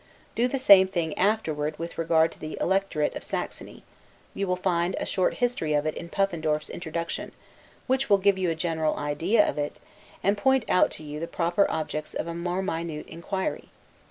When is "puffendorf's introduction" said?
6.09-7.33